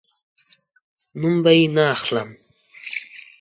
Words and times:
نوم 1.19 1.35
به 1.43 1.51
یې 1.57 1.65
نه 1.75 1.83
اخلم 1.95 2.29